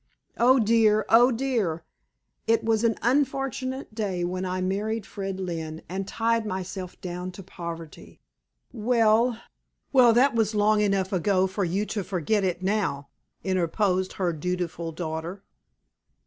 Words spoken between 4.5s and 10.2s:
married Fred Lynne and tied myself down to poverty!" "Well, well,